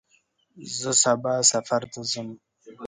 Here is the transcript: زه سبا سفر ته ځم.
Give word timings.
زه 0.79 0.91
سبا 1.03 1.33
سفر 1.51 1.81
ته 1.91 1.99
ځم. 2.11 2.27